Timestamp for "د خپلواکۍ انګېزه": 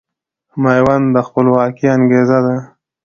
1.15-2.39